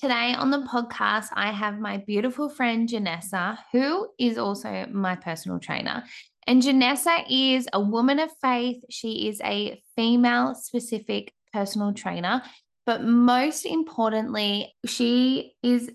[0.00, 5.58] Today on the podcast, I have my beautiful friend Janessa, who is also my personal
[5.58, 6.04] trainer.
[6.46, 8.84] And Janessa is a woman of faith.
[8.90, 12.42] She is a female specific personal trainer.
[12.86, 15.90] But most importantly, she is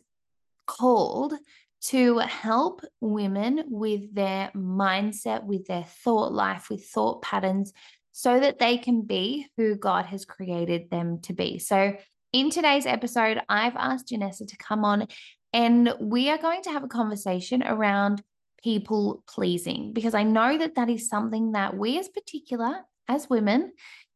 [0.67, 1.35] called
[1.83, 7.71] to help women with their mindset, with their thought life, with thought patterns,
[8.11, 11.57] so that they can be who God has created them to be.
[11.57, 11.95] So,
[12.34, 15.07] in today's episode, I've asked Janessa to come on
[15.54, 18.23] and we are going to have a conversation around
[18.63, 23.72] people pleasing because I know that that is something that we, as particular as women,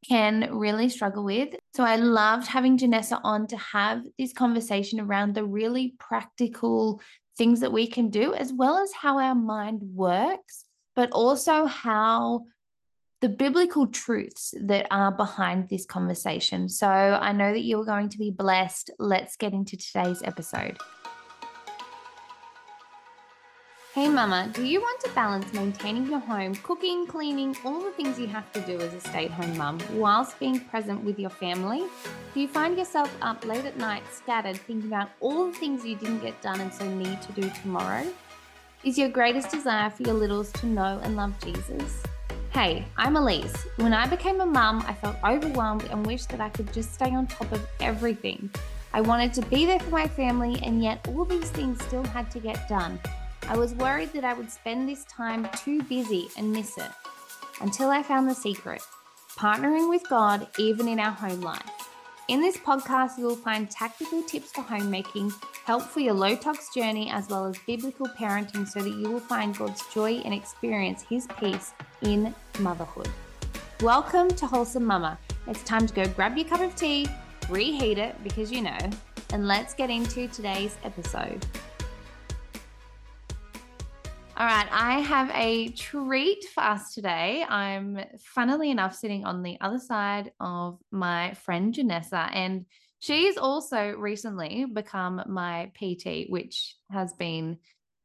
[0.09, 1.56] can really struggle with.
[1.76, 7.02] So I loved having Janessa on to have this conversation around the really practical
[7.38, 12.45] things that we can do, as well as how our mind works, but also how
[13.20, 16.70] the biblical truths that are behind this conversation.
[16.70, 18.92] So I know that you're going to be blessed.
[19.00, 20.78] Let's get into today's episode.
[23.96, 28.20] Hey mama, do you want to balance maintaining your home, cooking, cleaning, all the things
[28.20, 31.31] you have to do as a stay at home mum, whilst being present with your
[31.31, 31.84] family?
[32.36, 35.96] Do you find yourself up late at night, scattered, thinking about all the things you
[35.96, 38.06] didn't get done and so need to do tomorrow?
[38.84, 42.04] Is your greatest desire for your littles to know and love Jesus?
[42.52, 43.56] Hey, I'm Elise.
[43.76, 47.14] When I became a mum, I felt overwhelmed and wished that I could just stay
[47.14, 48.50] on top of everything.
[48.94, 52.31] I wanted to be there for my family, and yet all these things still had
[52.31, 53.00] to get done.
[53.48, 56.92] I was worried that I would spend this time too busy and miss it
[57.62, 58.81] until I found the secret
[59.38, 61.77] partnering with God even in our home life.
[62.28, 65.31] In this podcast, you will find tactical tips for homemaking,
[65.64, 69.22] help for your low tox journey, as well as biblical parenting so that you will
[69.22, 73.08] find God's joy and experience His peace in motherhood.
[73.81, 75.17] Welcome to Wholesome Mama.
[75.47, 77.08] It's time to go grab your cup of tea,
[77.50, 78.78] reheat it because you know,
[79.31, 81.45] and let's get into today's episode.
[84.40, 87.44] All right, I have a treat for us today.
[87.50, 92.68] I'm funnily enough sitting on the other side of my friend Janessa, and
[93.00, 97.58] she's also recently become my PT, which has been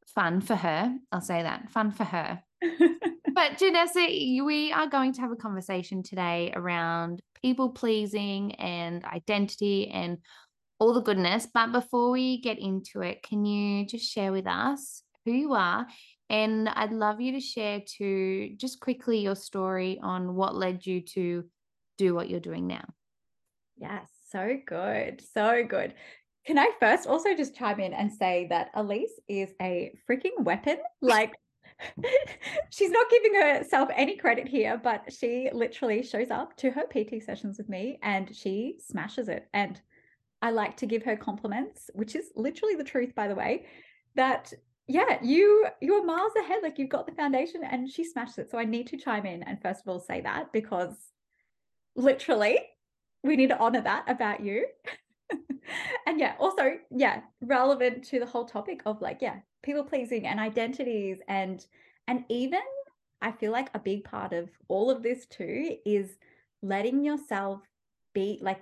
[0.07, 0.97] fun for her.
[1.11, 2.41] I'll say that fun for her.
[2.63, 9.91] but Janessa, we are going to have a conversation today around people pleasing and identity
[9.91, 10.17] and
[10.79, 11.47] all the goodness.
[11.53, 15.87] But before we get into it, can you just share with us who you are
[16.29, 21.01] and I'd love you to share to just quickly your story on what led you
[21.01, 21.45] to
[21.97, 22.85] do what you're doing now.
[23.77, 25.21] Yes, so good.
[25.33, 25.93] So good.
[26.45, 30.77] Can I first also just chime in and say that Elise is a freaking weapon?
[31.01, 31.33] Like,
[32.69, 37.21] she's not giving herself any credit here, but she literally shows up to her PT
[37.21, 39.47] sessions with me and she smashes it.
[39.53, 39.81] And
[40.41, 43.65] I like to give her compliments, which is literally the truth, by the way,
[44.15, 44.53] that
[44.87, 46.59] yeah, you you're miles ahead.
[46.61, 48.51] Like you've got the foundation and she smashed it.
[48.51, 50.95] So I need to chime in and first of all say that because
[51.95, 52.59] literally
[53.23, 54.65] we need to honor that about you.
[56.05, 60.39] and yeah, also, yeah, relevant to the whole topic of like, yeah, people pleasing and
[60.39, 61.65] identities and
[62.07, 62.59] and even
[63.21, 66.17] I feel like a big part of all of this too is
[66.61, 67.61] letting yourself
[68.13, 68.61] be like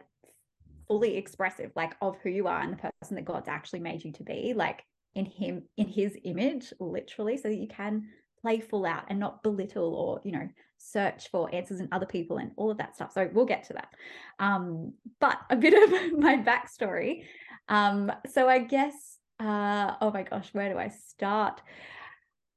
[0.87, 4.11] fully expressive, like of who you are and the person that God's actually made you
[4.11, 4.53] to be.
[4.55, 4.83] Like
[5.15, 8.07] in him in his image literally so that you can
[8.41, 12.37] play full out and not belittle or you know search for answers in other people
[12.37, 13.11] and all of that stuff.
[13.13, 13.89] So we'll get to that.
[14.39, 15.73] Um, but a bit
[16.13, 17.23] of my backstory.
[17.69, 21.61] Um, so i guess uh, oh my gosh where do i start?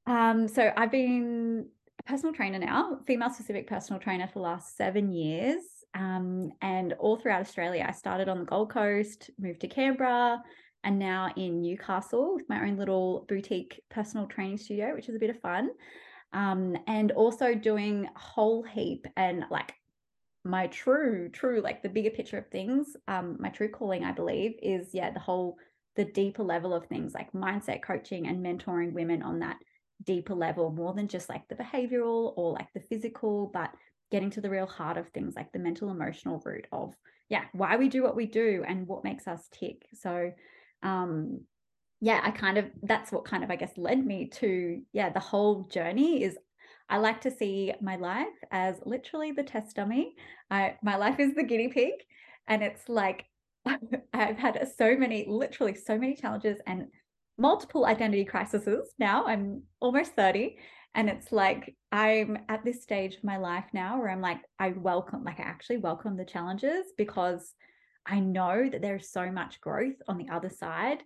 [0.06, 1.68] Um, so i've been
[2.00, 5.62] a personal trainer now female specific personal trainer for the last seven years.
[5.94, 10.42] Um, and all throughout australia i started on the gold coast moved to canberra
[10.84, 15.18] and now in Newcastle with my own little boutique personal training studio, which is a
[15.18, 15.70] bit of fun.
[16.32, 19.72] Um, and also doing a whole heap and like
[20.44, 24.54] my true, true, like the bigger picture of things, um, my true calling, I believe,
[24.62, 25.56] is yeah, the whole
[25.96, 29.56] the deeper level of things like mindset coaching and mentoring women on that
[30.02, 33.70] deeper level, more than just like the behavioral or like the physical, but
[34.10, 36.94] getting to the real heart of things like the mental emotional root of
[37.28, 39.86] yeah, why we do what we do and what makes us tick.
[39.94, 40.30] So
[40.84, 41.40] um,
[42.00, 45.20] yeah, I kind of that's what kind of I guess led me to yeah, the
[45.20, 46.38] whole journey is
[46.88, 50.14] I like to see my life as literally the test dummy.
[50.50, 51.92] I my life is the guinea pig
[52.46, 53.24] and it's like
[54.12, 56.88] I've had so many literally so many challenges and
[57.38, 59.24] multiple identity crises now.
[59.24, 60.58] I'm almost 30
[60.94, 64.74] and it's like I'm at this stage of my life now where I'm like I
[64.76, 67.54] welcome like I actually welcome the challenges because
[68.06, 71.02] I know that there's so much growth on the other side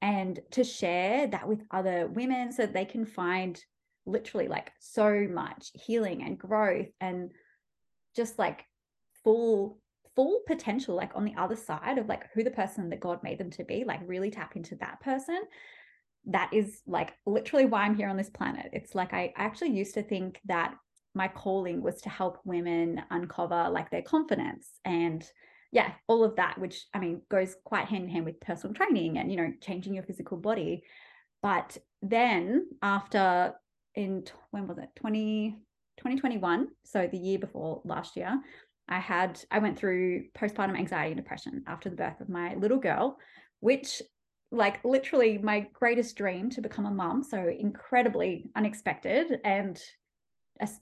[0.00, 3.62] and to share that with other women so they can find
[4.04, 7.30] literally like so much healing and growth and
[8.16, 8.64] just like
[9.24, 9.78] full
[10.14, 13.38] full potential like on the other side of like who the person that God made
[13.38, 15.40] them to be like really tap into that person
[16.26, 18.70] that is like literally why I'm here on this planet.
[18.72, 20.74] It's like I, I actually used to think that
[21.14, 25.24] my calling was to help women uncover like their confidence and
[25.72, 29.18] yeah all of that which i mean goes quite hand in hand with personal training
[29.18, 30.82] and you know changing your physical body.
[31.42, 33.54] But then after
[33.96, 34.90] in when was it?
[34.96, 35.56] 20
[35.96, 38.40] 2021 so the year before last year
[38.88, 42.78] i had i went through postpartum anxiety and depression after the birth of my little
[42.78, 43.18] girl
[43.60, 44.00] which
[44.50, 49.82] like literally my greatest dream to become a mom so incredibly unexpected and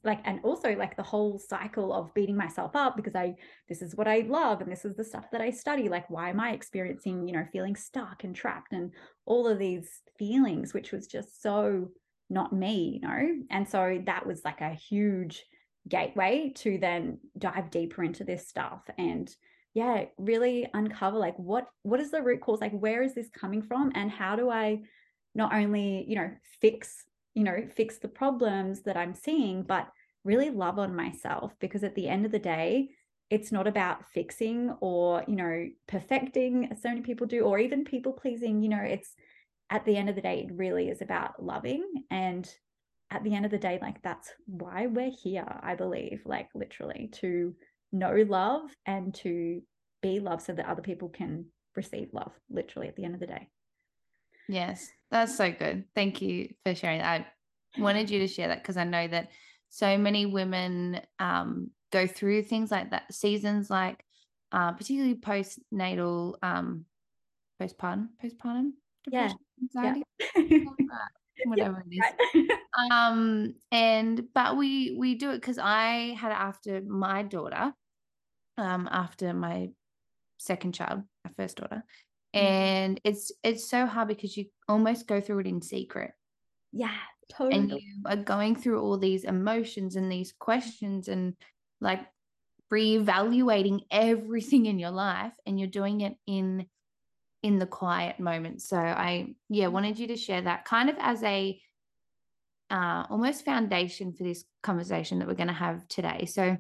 [0.05, 3.35] like and also like the whole cycle of beating myself up because i
[3.69, 5.89] this is what i love and this is the stuff that i study.
[5.89, 8.93] Like why am i experiencing you know feeling stuck and trapped and
[9.27, 11.89] all of these feelings which was just so
[12.29, 13.45] not me you know?
[13.51, 15.45] And so that was like a huge
[15.89, 19.35] gateway to then dive deeper into this stuff and
[19.73, 22.61] yeah really uncover like what what is the root cause?
[22.61, 23.93] Like where is this coming from?
[23.95, 24.81] And how do i
[25.35, 26.31] not only you know
[26.61, 29.89] fix you know, fix the problems that I'm seeing, but
[30.25, 32.91] really love on myself because at the end of the day,
[33.31, 37.85] it's not about fixing or, you know, perfecting, as so many people do, or even
[37.85, 38.61] people pleasing.
[38.61, 39.15] You know, it's
[39.71, 41.85] at the end of the day, it really is about loving.
[42.11, 42.53] And
[43.11, 47.09] at the end of the day, like that's why we're here, I believe, like literally
[47.21, 47.55] to
[47.93, 49.63] know love and to
[50.03, 51.47] be love so that other people can
[51.77, 53.49] receive love, literally at the end of the day.
[54.49, 55.85] Yes, that's so good.
[55.95, 57.27] Thank you for sharing that.
[57.77, 59.31] I wanted you to share that because I know that
[59.69, 64.05] so many women um, go through things like that, seasons like
[64.53, 66.85] uh, particularly postnatal, um,
[67.61, 68.73] postpartum, postpartum
[69.05, 69.39] depression,
[69.73, 69.83] yeah.
[69.83, 70.03] anxiety,
[70.37, 70.65] yeah.
[71.45, 72.03] whatever it
[72.35, 72.51] is.
[72.91, 77.73] um, and but we we do it because I had it after my daughter,
[78.59, 79.71] um, after my
[80.39, 81.85] second child, my first daughter,
[82.35, 82.41] Mm.
[82.41, 86.13] and it's it's so hard because you almost go through it in secret
[86.73, 86.95] yeah
[87.29, 91.35] totally and you are going through all these emotions and these questions and
[91.81, 92.01] like
[92.73, 96.67] reevaluating everything in your life and you're doing it in
[97.43, 99.73] in the quiet moment so i yeah mm.
[99.73, 101.61] wanted you to share that kind of as a
[102.71, 106.57] uh, almost foundation for this conversation that we're going to have today so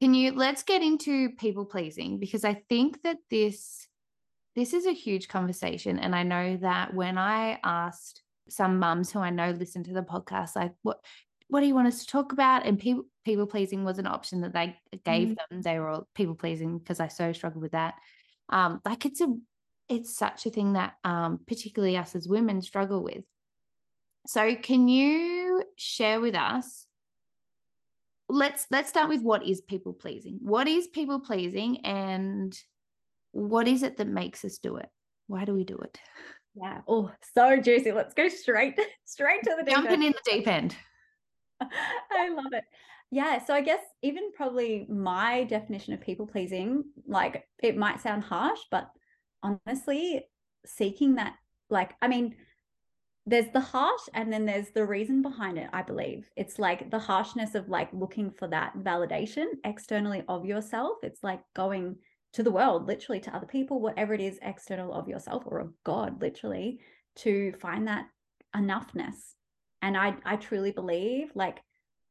[0.00, 3.86] can you let's get into people pleasing because i think that this
[4.54, 5.98] this is a huge conversation.
[5.98, 10.02] And I know that when I asked some mums who I know listen to the
[10.02, 11.00] podcast, like, what
[11.48, 12.66] what do you want us to talk about?
[12.66, 15.36] And people people pleasing was an option that they gave mm.
[15.36, 15.62] them.
[15.62, 17.94] They were all people pleasing because I so struggled with that.
[18.48, 19.34] Um, like it's a
[19.88, 23.24] it's such a thing that um, particularly us as women struggle with.
[24.26, 26.86] So can you share with us?
[28.28, 30.38] Let's let's start with what is people pleasing.
[30.40, 32.58] What is people pleasing and
[33.32, 34.88] what is it that makes us do it?
[35.26, 35.98] Why do we do it?
[36.54, 36.80] Yeah.
[36.86, 37.92] Oh, so juicy.
[37.92, 40.04] Let's go straight, straight to the deep jumping end.
[40.04, 40.76] in the deep end.
[41.60, 42.64] I love it.
[43.10, 43.44] Yeah.
[43.44, 48.60] So I guess even probably my definition of people pleasing, like it might sound harsh,
[48.70, 48.90] but
[49.42, 50.24] honestly,
[50.64, 51.34] seeking that,
[51.70, 52.36] like, I mean,
[53.24, 56.28] there's the harsh and then there's the reason behind it, I believe.
[56.36, 60.98] It's like the harshness of like looking for that validation externally of yourself.
[61.02, 61.96] It's like going
[62.32, 65.72] to the world, literally to other people, whatever it is external of yourself or of
[65.84, 66.80] God, literally,
[67.16, 68.06] to find that
[68.56, 69.34] enoughness.
[69.82, 71.58] And I, I truly believe, like,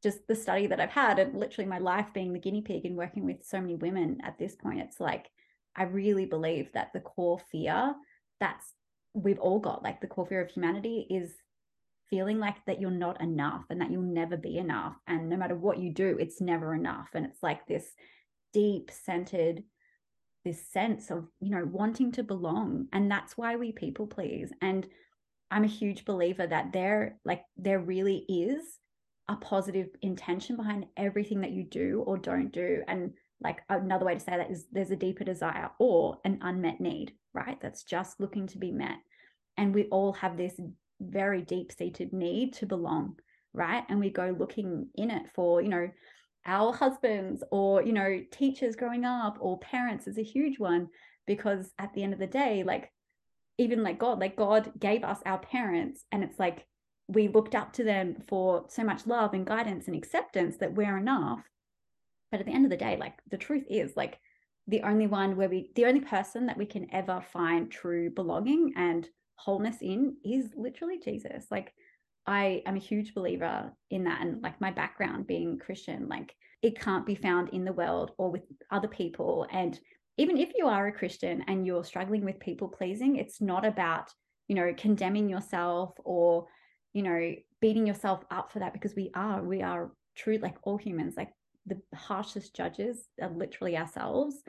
[0.02, 2.96] just the study that I've had, and literally my life being the guinea pig and
[2.96, 5.28] working with so many women at this point, it's like,
[5.76, 7.94] I really believe that the core fear
[8.40, 8.74] that's
[9.14, 11.32] we've all got, like the core fear of humanity, is
[12.10, 14.96] feeling like that you're not enough and that you'll never be enough.
[15.06, 17.10] And no matter what you do, it's never enough.
[17.14, 17.86] And it's like this
[18.52, 19.62] deep centered
[20.44, 24.86] this sense of you know wanting to belong and that's why we people please and
[25.50, 28.78] i'm a huge believer that there like there really is
[29.28, 34.14] a positive intention behind everything that you do or don't do and like another way
[34.14, 37.58] to say that is there's a deeper desire or an unmet need right?
[37.62, 38.98] That's just looking to be met
[39.56, 40.60] and we all have this
[41.00, 43.16] very deep seated need to belong
[43.54, 43.84] right?
[43.88, 45.88] And we go looking in it for you know
[46.46, 50.88] our husbands or you know teachers growing up or parents is a huge one
[51.26, 52.90] because at the end of the day like
[53.58, 56.66] even like god like god gave us our parents and it's like
[57.08, 60.98] we looked up to them for so much love and guidance and acceptance that we're
[60.98, 61.42] enough
[62.30, 64.18] but at the end of the day like the truth is like
[64.68, 68.72] the only one where we the only person that we can ever find true belonging
[68.76, 69.08] and
[69.42, 71.46] wholeness in is literally Jesus.
[71.50, 71.74] Like
[72.26, 76.80] I am a huge believer in that and like my background being Christian, like it
[76.80, 79.78] can't be found in the world or with other people and
[80.18, 84.12] even if you are a Christian and you're struggling with people pleasing, it's not about,
[84.48, 86.46] you know, condemning yourself or,
[86.92, 90.76] you know, beating yourself up for that because we are, we are true, like all
[90.76, 91.30] humans, like
[91.66, 94.42] the harshest judges are literally ourselves.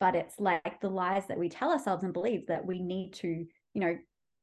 [0.00, 3.28] But it's like the lies that we tell ourselves and believe that we need to,
[3.28, 3.96] you know,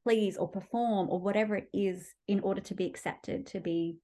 [0.04, 3.98] please or perform or whatever it is in order to be accepted, to be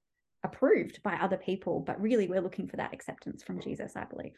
[0.44, 1.80] approved by other people.
[1.80, 4.34] But really, we're looking for that acceptance from Jesus, I believe.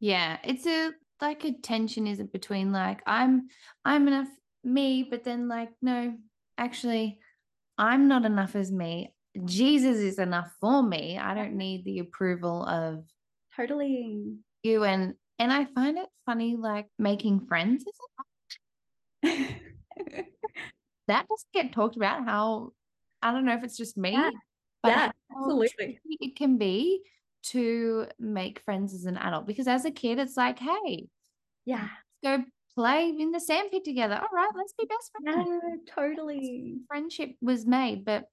[0.00, 3.48] Yeah, it's a like a tension is it between like I'm
[3.84, 4.28] I'm enough
[4.64, 6.14] me, but then like no,
[6.58, 7.18] actually
[7.78, 9.12] I'm not enough as me.
[9.44, 11.18] Jesus is enough for me.
[11.18, 13.04] I don't need the approval of
[13.56, 17.84] totally you and and I find it funny like making friends
[19.22, 19.46] is
[21.08, 22.72] that doesn't get talked about how
[23.22, 24.12] I don't know if it's just me.
[24.12, 24.30] Yeah,
[24.84, 26.00] yeah absolutely.
[26.20, 27.02] It can be
[27.50, 31.06] to make friends as an adult because as a kid it's like hey
[31.64, 31.88] yeah
[32.22, 32.42] go
[32.74, 37.64] play in the sandpit together all right let's be best friends yeah totally friendship was
[37.64, 38.24] made but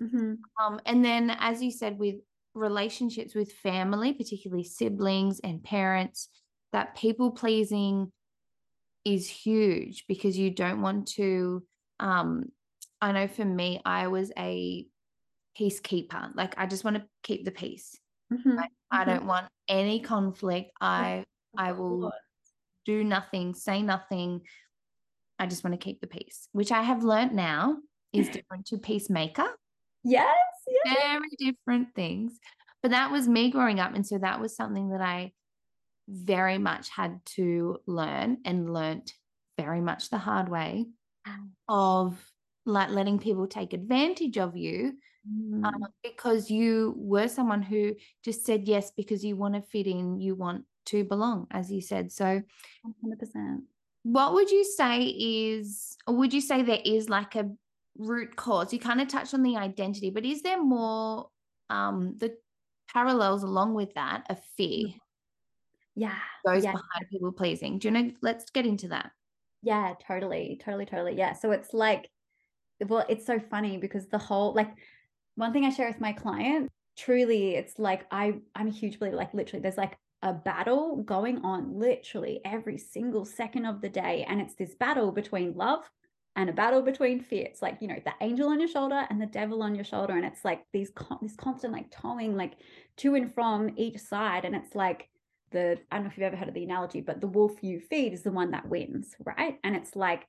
[0.00, 0.34] mm-hmm.
[0.62, 2.16] um and then as you said with
[2.54, 6.28] relationships with family particularly siblings and parents
[6.72, 8.10] that people pleasing
[9.04, 11.62] is huge because you don't want to
[12.00, 12.44] um
[13.00, 14.86] i know for me i was a
[15.58, 17.98] peacekeeper like i just want to keep the peace
[18.32, 18.58] Mm-hmm.
[18.58, 19.28] I, I, don't mm-hmm.
[19.28, 20.72] want any conflict.
[20.80, 21.24] I
[21.56, 22.12] I will
[22.84, 24.42] do nothing, say nothing.
[25.38, 27.76] I just want to keep the peace, which I have learned now
[28.12, 29.46] is different to peacemaker.
[30.02, 30.34] Yes,
[30.84, 30.96] yes.
[30.96, 32.38] Very different things.
[32.82, 33.94] But that was me growing up.
[33.94, 35.32] And so that was something that I
[36.08, 39.12] very much had to learn and learnt
[39.58, 40.86] very much the hard way
[41.68, 42.18] of
[42.64, 44.94] like letting people take advantage of you
[45.28, 45.64] mm.
[45.64, 50.20] um, because you were someone who just said yes because you want to fit in,
[50.20, 52.10] you want to belong, as you said.
[52.12, 52.42] So,
[53.04, 53.58] 100%.
[54.02, 57.50] What would you say is, or would you say there is like a
[57.98, 58.72] root cause?
[58.72, 61.28] You kind of touched on the identity, but is there more
[61.70, 62.36] um, the
[62.92, 64.88] parallels along with that of fear?
[65.96, 66.14] Yeah.
[66.46, 66.72] Goes yeah.
[66.72, 67.78] behind people pleasing.
[67.78, 68.12] Do you know?
[68.22, 69.10] Let's get into that.
[69.66, 71.16] Yeah, totally, totally, totally.
[71.16, 71.32] Yeah.
[71.32, 72.08] So it's like,
[72.86, 74.70] well, it's so funny because the whole like
[75.36, 79.16] one thing I share with my client, truly, it's like I I'm a huge believer.
[79.16, 84.24] Like literally, there's like a battle going on literally every single second of the day,
[84.28, 85.90] and it's this battle between love
[86.36, 87.46] and a battle between fear.
[87.46, 90.14] It's like you know the angel on your shoulder and the devil on your shoulder,
[90.16, 90.92] and it's like these
[91.22, 92.54] this constant like towing like
[92.98, 95.08] to and from each side, and it's like
[95.50, 97.80] the I don't know if you've ever heard of the analogy, but the wolf you
[97.80, 99.58] feed is the one that wins, right?
[99.64, 100.26] And it's like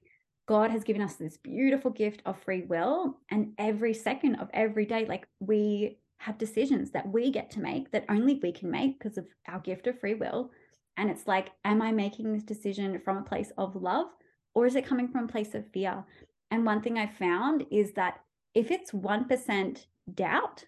[0.47, 3.19] God has given us this beautiful gift of free will.
[3.29, 7.91] And every second of every day, like we have decisions that we get to make
[7.91, 10.51] that only we can make because of our gift of free will.
[10.95, 14.07] And it's like, am I making this decision from a place of love
[14.55, 16.03] or is it coming from a place of fear?
[16.49, 18.19] And one thing I found is that
[18.55, 20.65] if it's 1% doubt,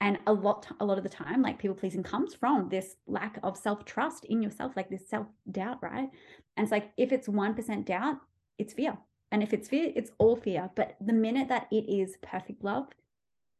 [0.00, 3.38] and a lot a lot of the time like people pleasing comes from this lack
[3.42, 6.10] of self-trust in yourself like this self-doubt right
[6.56, 8.18] and it's like if it's 1% doubt
[8.58, 8.96] it's fear.
[9.32, 10.70] And if it's fear, it's all fear.
[10.74, 12.86] But the minute that it is perfect love,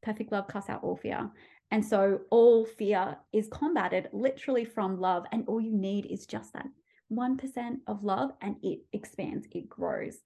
[0.03, 1.31] perfect love casts out all fear.
[1.71, 5.25] And so all fear is combated literally from love.
[5.33, 6.67] And all you need is just that
[7.13, 10.19] 1% of love and it expands, it grows.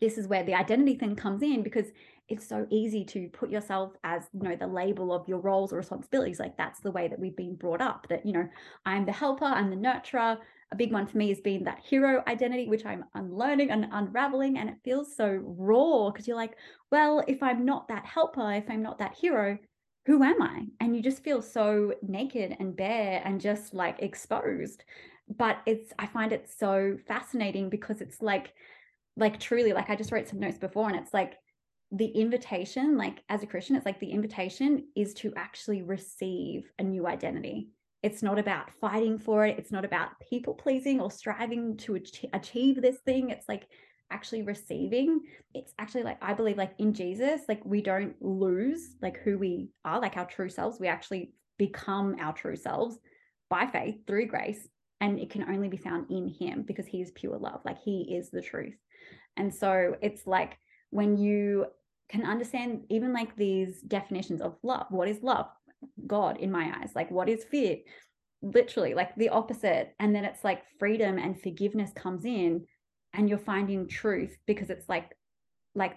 [0.00, 1.86] This is where the identity thing comes in because
[2.28, 5.76] it's so easy to put yourself as, you know, the label of your roles or
[5.76, 6.40] responsibilities.
[6.40, 8.48] Like that's the way that we've been brought up that, you know,
[8.86, 10.38] I'm the helper, I'm the nurturer,
[10.72, 14.56] a big one for me has been that hero identity, which I'm unlearning and unraveling.
[14.56, 16.56] And it feels so raw because you're like,
[16.90, 19.58] well, if I'm not that helper, if I'm not that hero,
[20.06, 20.66] who am I?
[20.80, 24.84] And you just feel so naked and bare and just like exposed.
[25.36, 28.54] But it's, I find it so fascinating because it's like,
[29.16, 31.34] like truly, like I just wrote some notes before and it's like,
[31.94, 36.82] the invitation, like as a Christian, it's like the invitation is to actually receive a
[36.82, 37.68] new identity
[38.02, 39.58] it's not about fighting for it.
[39.58, 42.00] It's not about people pleasing or striving to
[42.32, 43.30] achieve this thing.
[43.30, 43.68] It's like
[44.10, 45.20] actually receiving.
[45.54, 49.70] It's actually like, I believe, like in Jesus, like we don't lose like who we
[49.84, 50.80] are, like our true selves.
[50.80, 52.98] We actually become our true selves
[53.48, 54.68] by faith through grace.
[55.00, 57.60] And it can only be found in Him because He is pure love.
[57.64, 58.74] Like He is the truth.
[59.36, 60.58] And so it's like
[60.90, 61.66] when you
[62.08, 65.46] can understand even like these definitions of love what is love
[66.06, 66.92] God in my eyes.
[66.94, 67.78] Like, what is fear?
[68.42, 69.94] literally like the opposite.
[70.00, 72.66] And then it's like freedom and forgiveness comes in
[73.14, 75.16] and you're finding truth because it's like,
[75.74, 75.96] like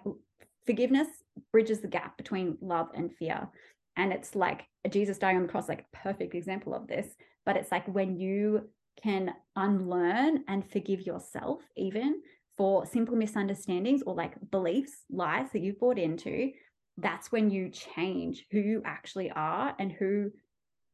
[0.65, 1.07] forgiveness
[1.51, 3.49] bridges the gap between love and fear.
[3.97, 7.07] And it's like Jesus dying on the cross, like perfect example of this.
[7.45, 8.69] But it's like when you
[9.01, 12.21] can unlearn and forgive yourself, even
[12.57, 16.51] for simple misunderstandings or like beliefs, lies that you've bought into,
[16.97, 20.31] that's when you change who you actually are and who,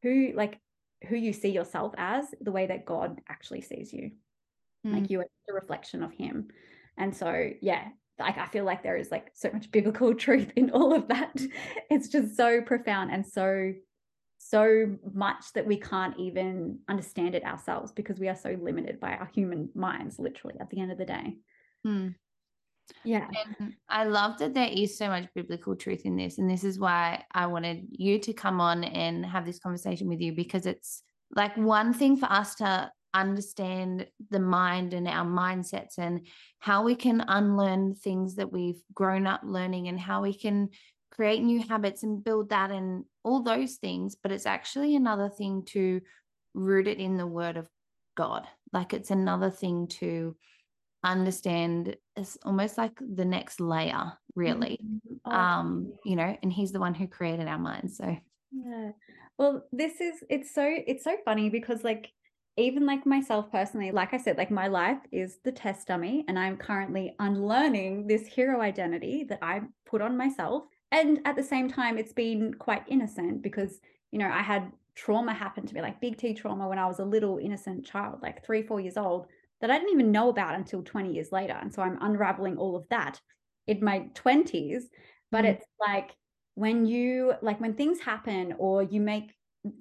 [0.02, 0.60] who like
[1.08, 4.12] who you see yourself as the way that God actually sees you.
[4.86, 4.94] Mm.
[4.94, 6.48] Like you are a reflection of him.
[6.98, 7.90] And so, yeah,
[8.20, 11.36] like I feel like there is like so much biblical truth in all of that.
[11.90, 13.74] It's just so profound and so
[14.44, 19.12] so much that we can't even understand it ourselves because we are so limited by
[19.12, 21.36] our human minds literally at the end of the day.
[21.84, 22.10] Hmm.
[23.04, 23.28] Yeah.
[23.60, 26.38] And I love that there is so much biblical truth in this.
[26.38, 30.20] And this is why I wanted you to come on and have this conversation with
[30.20, 31.04] you because it's
[31.36, 36.26] like one thing for us to understand the mind and our mindsets and
[36.60, 40.70] how we can unlearn things that we've grown up learning and how we can
[41.12, 44.16] create new habits and build that and all those things.
[44.22, 46.02] But it's actually another thing to
[46.54, 47.68] root it in the word of
[48.16, 48.48] God.
[48.72, 50.36] Like it's another thing to
[51.04, 54.80] understand it's almost like the next layer really.
[54.84, 55.16] Mm-hmm.
[55.26, 58.16] oh, um you know and he's the one who created our minds so.
[58.52, 58.92] Yeah.
[59.38, 62.12] Well this is it's so it's so funny because like
[62.58, 66.38] even like myself personally, like I said, like my life is the test dummy, and
[66.38, 70.64] I'm currently unlearning this hero identity that I put on myself.
[70.92, 73.80] And at the same time, it's been quite innocent because,
[74.12, 77.00] you know, I had trauma happen to me, like big T trauma when I was
[77.00, 79.28] a little innocent child, like three, four years old,
[79.62, 81.58] that I didn't even know about until 20 years later.
[81.60, 83.20] And so I'm unraveling all of that
[83.68, 84.84] in my 20s.
[85.32, 85.50] But mm.
[85.50, 86.12] it's like
[86.56, 89.32] when you, like when things happen or you make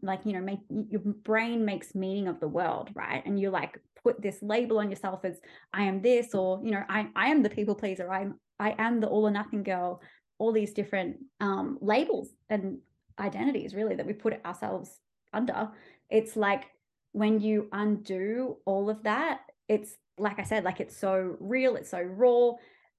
[0.02, 0.58] like you know make
[0.90, 4.90] your brain makes meaning of the world right and you like put this label on
[4.90, 5.40] yourself as
[5.72, 9.00] i am this or you know i i am the people pleaser i'm i am
[9.00, 10.00] the all or nothing girl
[10.38, 12.78] all these different um labels and
[13.18, 14.98] identities really that we put ourselves
[15.32, 15.70] under
[16.10, 16.64] it's like
[17.12, 19.40] when you undo all of that
[19.70, 22.52] it's like i said like it's so real it's so raw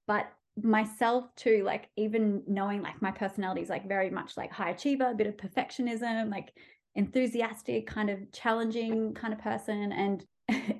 [0.08, 0.32] but
[0.62, 5.10] myself too like even knowing like my personality is like very much like high achiever
[5.10, 6.52] a bit of perfectionism like
[6.94, 9.92] enthusiastic, kind of challenging kind of person.
[9.92, 10.24] And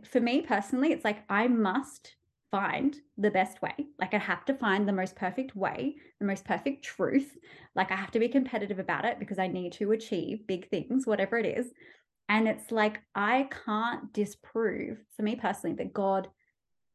[0.07, 2.16] for me personally, it's like I must
[2.50, 3.74] find the best way.
[3.98, 7.37] Like I have to find the most perfect way, the most perfect truth.
[7.74, 11.07] Like I have to be competitive about it because I need to achieve big things,
[11.07, 11.72] whatever it is.
[12.32, 16.28] And it's like I can't disprove, for me personally, that God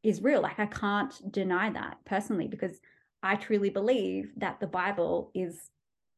[0.02, 0.42] is real.
[0.42, 2.80] Like I can't deny that personally because
[3.22, 5.70] I truly believe that the Bible is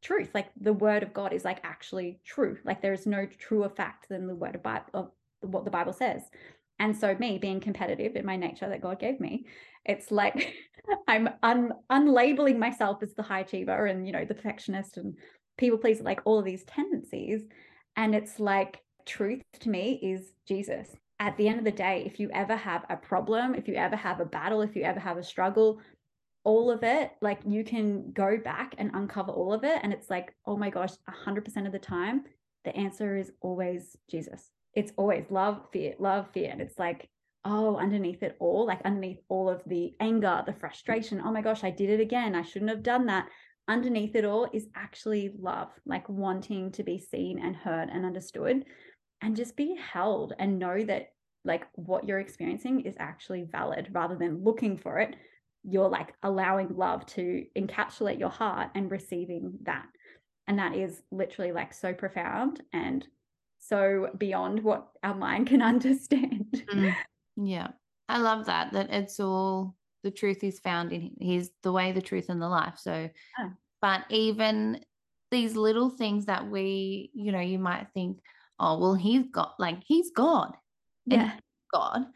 [0.02, 0.30] truth.
[0.33, 2.56] Like the word of god is like actually true.
[2.64, 5.11] Like there is no truer fact than the word of, Bible, of
[5.42, 6.22] what the bible says.
[6.78, 9.44] And so me being competitive in my nature that god gave me
[9.85, 10.54] it's like
[11.09, 15.14] i'm un- unlabeling myself as the high achiever and you know the perfectionist and
[15.59, 17.42] people pleaser like all of these tendencies.
[17.96, 18.80] And it's like
[19.16, 22.85] truth to me is jesus at the end of the day if you ever have
[22.88, 25.81] a problem if you ever have a battle if you ever have a struggle
[26.44, 29.81] all of it, like you can go back and uncover all of it.
[29.83, 30.92] And it's like, oh my gosh,
[31.27, 32.25] 100% of the time,
[32.64, 34.51] the answer is always Jesus.
[34.75, 36.51] It's always love, fear, love, fear.
[36.51, 37.09] And it's like,
[37.44, 41.64] oh, underneath it all, like underneath all of the anger, the frustration, oh my gosh,
[41.64, 42.35] I did it again.
[42.35, 43.29] I shouldn't have done that.
[43.68, 48.64] Underneath it all is actually love, like wanting to be seen and heard and understood
[49.22, 51.12] and just be held and know that
[51.44, 55.16] like what you're experiencing is actually valid rather than looking for it
[55.62, 59.87] you're like allowing love to encapsulate your heart and receiving that.
[60.46, 63.06] And that is literally like so profound and
[63.59, 66.64] so beyond what our mind can understand.
[66.72, 66.94] Mm,
[67.37, 67.68] yeah.
[68.09, 71.12] I love that, that it's all the truth is found in.
[71.20, 72.74] He's the way, the truth, and the life.
[72.78, 73.50] So, yeah.
[73.80, 74.80] but even
[75.30, 78.18] these little things that we, you know, you might think,
[78.61, 80.57] oh, well, he's got like, he's God.
[81.07, 81.33] Yeah.
[81.73, 82.07] God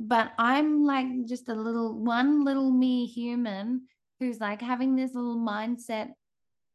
[0.00, 3.82] but I'm like just a little one little me human
[4.20, 6.08] who's like having this little mindset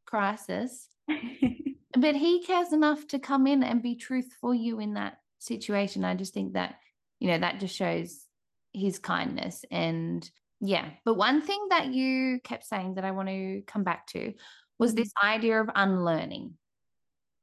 [0.06, 0.88] crisis.
[1.98, 6.04] but he cares enough to come in and be truth for you in that situation.
[6.04, 6.76] I just think that,
[7.18, 8.24] you know, that just shows
[8.72, 9.64] his kindness.
[9.70, 10.28] And
[10.60, 10.90] yeah.
[11.04, 14.32] But one thing that you kept saying that I want to come back to
[14.78, 15.28] was this mm-hmm.
[15.28, 16.54] idea of unlearning.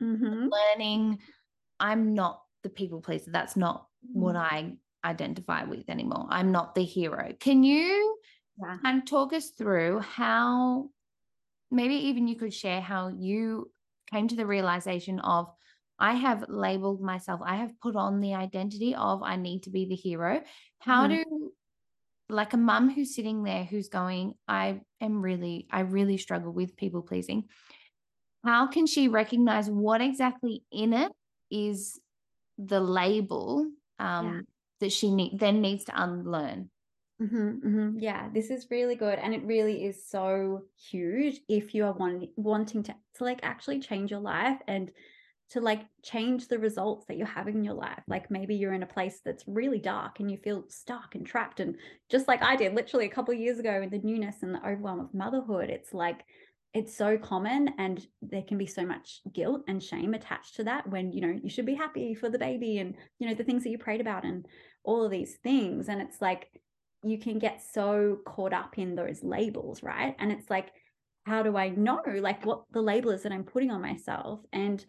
[0.01, 0.47] Mm-hmm.
[0.49, 1.19] Learning,
[1.79, 3.31] I'm not the people pleaser.
[3.31, 4.39] That's not what mm.
[4.39, 4.73] I
[5.05, 6.27] identify with anymore.
[6.29, 7.33] I'm not the hero.
[7.39, 8.17] Can you
[8.61, 8.77] yeah.
[8.83, 10.89] and talk us through how
[11.71, 13.71] maybe even you could share how you
[14.11, 15.47] came to the realization of
[15.99, 19.85] I have labeled myself, I have put on the identity of I need to be
[19.85, 20.43] the hero.
[20.79, 21.23] How mm-hmm.
[21.23, 21.51] do
[22.29, 26.75] like a mum who's sitting there who's going, I am really, I really struggle with
[26.75, 27.45] people pleasing.
[28.43, 31.11] How can she recognize what exactly in it
[31.51, 31.99] is
[32.57, 34.41] the label um, yeah.
[34.81, 36.69] that she need, then needs to unlearn?
[37.21, 37.99] Mm-hmm, mm-hmm.
[37.99, 42.29] Yeah, this is really good, and it really is so huge if you are wanting
[42.35, 44.91] wanting to to like actually change your life and
[45.49, 48.03] to like change the results that you're having in your life.
[48.07, 51.59] Like maybe you're in a place that's really dark and you feel stuck and trapped.
[51.59, 51.75] And
[52.09, 54.59] just like I did literally a couple of years ago in the newness and the
[54.59, 56.25] overwhelm of motherhood, it's like
[56.77, 60.87] it's so common and there can be so much guilt and shame attached to that
[60.87, 63.63] when you know you should be happy for the baby and you know the things
[63.63, 64.45] that you prayed about and
[64.83, 65.89] all of these things.
[65.89, 66.49] And it's like
[67.03, 70.15] you can get so caught up in those labels right?
[70.19, 70.71] And it's like
[71.25, 74.39] how do i know like what the label is that i'm putting on myself?
[74.53, 74.85] And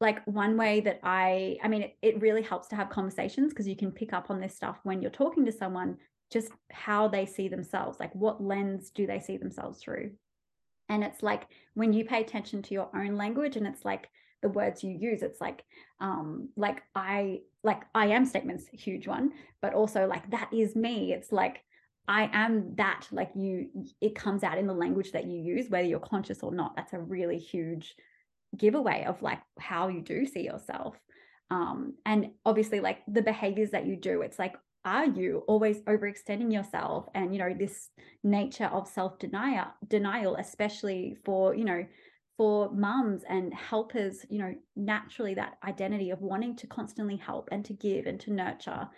[0.00, 3.66] like one way that I, I mean, it, it really helps to have conversations because
[3.66, 5.96] you can pick up on this stuff when you're talking to someone,
[6.30, 10.10] just how they see themselves, like what lens do they see themselves through?
[10.88, 14.08] And it's like when you pay attention to your own language and it's like
[14.42, 15.64] the words you use, it's like,
[16.00, 21.12] um, like I, like I am statements, huge one, but also like that is me.
[21.12, 21.62] It's like,
[22.08, 23.68] I am that, like you,
[24.00, 26.76] it comes out in the language that you use, whether you're conscious or not.
[26.76, 27.96] That's a really huge
[28.56, 30.96] giveaway of like how you do see yourself
[31.50, 34.54] um and obviously like the behaviors that you do it's like
[34.86, 37.90] are you always overextending yourself and you know this
[38.24, 41.84] nature of self denial denial especially for you know
[42.36, 47.64] for mums and helpers you know naturally that identity of wanting to constantly help and
[47.64, 48.88] to give and to nurture.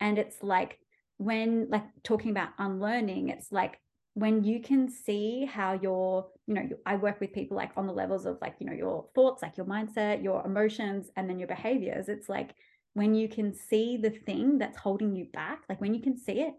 [0.00, 0.78] And it's like
[1.18, 3.80] when like talking about unlearning it's like
[4.12, 7.92] when you can see how your you know i work with people like on the
[7.92, 11.48] levels of like you know your thoughts like your mindset your emotions and then your
[11.48, 12.54] behaviors it's like
[12.96, 16.40] when you can see the thing that's holding you back like when you can see
[16.40, 16.54] it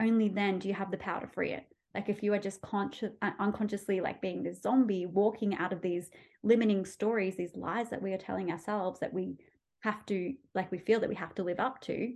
[0.00, 1.64] only then do you have the power to free it.
[1.94, 5.80] Like if you are just conscious uh, unconsciously like being this zombie walking out of
[5.80, 6.10] these
[6.42, 9.36] limiting stories these lies that we are telling ourselves that we
[9.80, 12.12] have to like we feel that we have to live up to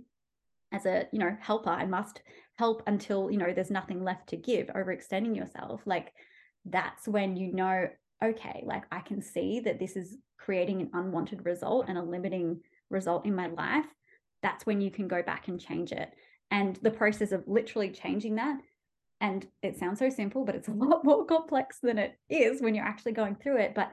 [0.71, 2.21] as a you know helper i must
[2.55, 6.13] help until you know there's nothing left to give overextending yourself like
[6.65, 7.87] that's when you know
[8.23, 12.61] okay like i can see that this is creating an unwanted result and a limiting
[12.89, 13.85] result in my life
[14.43, 16.13] that's when you can go back and change it.
[16.51, 18.59] And the process of literally changing that
[19.21, 22.75] and it sounds so simple but it's a lot more complex than it is when
[22.75, 23.91] you're actually going through it but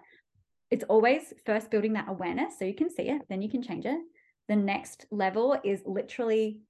[0.71, 3.87] it's always first building that awareness so you can see it then you can change
[3.87, 3.99] it.
[4.49, 6.61] The next level is literally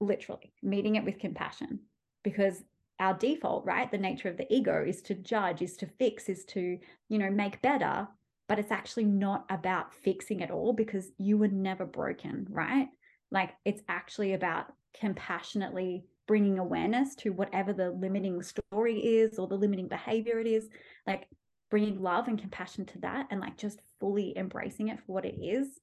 [0.00, 1.80] literally meeting it with compassion
[2.22, 2.62] because
[3.00, 6.44] our default right the nature of the ego is to judge is to fix is
[6.44, 8.06] to you know make better
[8.48, 12.88] but it's actually not about fixing it all because you were never broken right
[13.30, 14.66] like it's actually about
[14.98, 20.68] compassionately bringing awareness to whatever the limiting story is or the limiting behavior it is
[21.06, 21.26] like
[21.70, 25.36] bringing love and compassion to that and like just fully embracing it for what it
[25.42, 25.80] is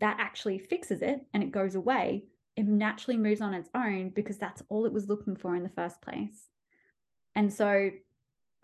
[0.00, 2.24] that actually fixes it and it goes away
[2.58, 5.68] it naturally moves on its own because that's all it was looking for in the
[5.68, 6.48] first place.
[7.36, 7.90] And so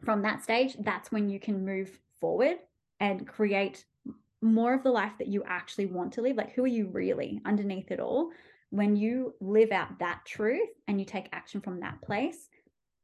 [0.05, 2.57] from that stage, that's when you can move forward
[3.01, 3.85] and create
[4.43, 6.37] more of the life that you actually want to live.
[6.37, 8.31] Like, who are you really underneath it all?
[8.71, 12.49] When you live out that truth and you take action from that place,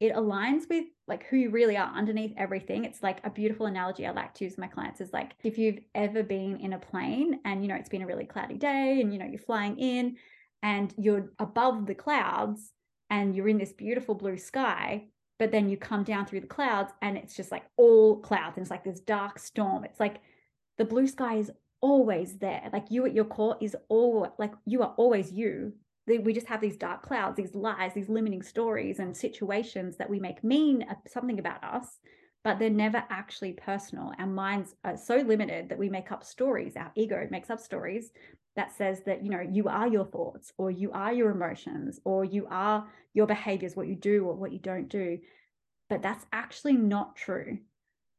[0.01, 2.85] it aligns with like who you really are underneath everything.
[2.85, 5.59] It's like a beautiful analogy I like to use with my clients is like if
[5.59, 9.01] you've ever been in a plane and you know it's been a really cloudy day
[9.01, 10.17] and you know you're flying in
[10.63, 12.73] and you're above the clouds
[13.11, 15.05] and you're in this beautiful blue sky
[15.41, 18.63] but then you come down through the clouds and it's just like all clouds and
[18.63, 19.85] it's like this dark storm.
[19.85, 20.21] It's like
[20.77, 21.51] the blue sky is
[21.81, 22.69] always there.
[22.75, 25.73] Like you at your core is all like you are always you.
[26.07, 30.21] We just have these dark clouds these lies these limiting stories and situations that we
[30.21, 31.99] make mean uh, something about us
[32.43, 34.13] but they're never actually personal.
[34.19, 36.75] Our minds are so limited that we make up stories.
[36.75, 38.13] Our ego makes up stories
[38.61, 42.27] that says that you know you are your thoughts or you are your emotions or
[42.27, 45.19] you are your behaviors what you do or what you don't do.
[45.89, 47.57] But that's actually not true.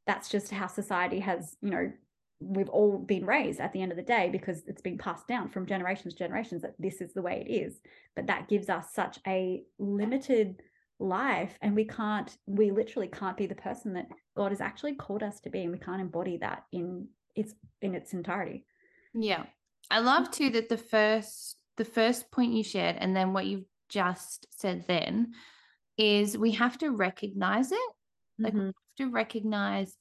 [0.07, 1.91] That's just how society has you know
[2.39, 5.47] we've all been raised at the end of the day because it's been passed down
[5.47, 7.79] from generations to generations that this is the way it is.
[8.15, 10.63] But that gives us such a limited
[10.97, 15.23] life and we can't we literally can't be the person that god has actually called
[15.23, 18.65] us to be and we can't embody that in its in its entirety.
[19.13, 19.43] Yeah
[19.91, 23.65] I love too that the first the first point you shared and then what you've
[23.89, 25.33] just said then
[25.97, 27.91] is we have to recognize it.
[28.39, 28.59] Like mm-hmm.
[28.59, 29.95] we have to recognize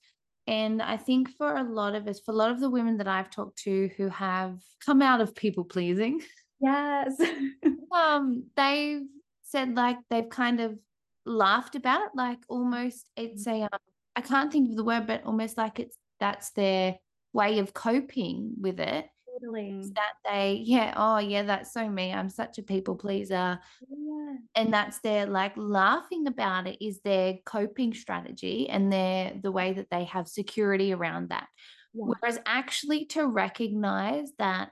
[0.46, 3.08] And I think for a lot of us, for a lot of the women that
[3.08, 6.22] I've talked to who have come out of people pleasing,
[6.60, 7.20] yes,
[7.92, 9.02] um, they've
[9.42, 10.78] said like they've kind of
[11.26, 13.80] laughed about it, like almost it's a um,
[14.16, 16.96] I can't think of the word, but almost like it's that's their
[17.32, 19.06] way of coping with it.
[19.40, 19.92] Totally.
[19.94, 22.12] That they, yeah, oh yeah, that's so me.
[22.12, 23.58] I'm such a people pleaser.
[23.88, 24.36] Yeah.
[24.54, 29.72] and that's their like laughing about it is their coping strategy and their the way
[29.72, 31.48] that they have security around that
[31.92, 32.04] Yeah.
[32.06, 34.70] whereas actually to recognize that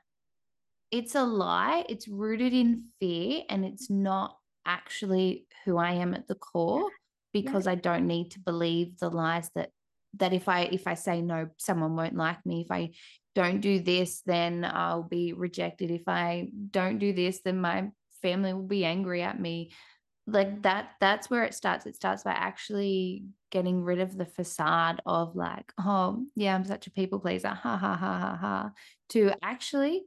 [0.90, 4.04] it's a lie it's rooted in fear and it's mm-hmm.
[4.04, 6.90] not actually who i am at the core
[7.32, 9.70] because i don't need to believe the lies that
[10.16, 12.90] that if i if i say no someone won't like me if i
[13.38, 15.90] don't do this then i'll be rejected.
[15.92, 17.78] If i don't do this then my
[18.20, 19.70] family will be angry at me.
[20.26, 21.86] Like that that's where it starts.
[21.86, 26.86] It starts by actually getting rid of the facade of like oh yeah i'm such
[26.88, 27.48] a people pleaser.
[27.48, 28.70] Ha ha ha ha ha.
[29.10, 30.02] To actually